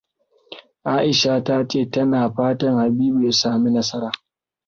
[0.93, 4.11] Aisha ta ce tana fatan Habibu ya sami nasara.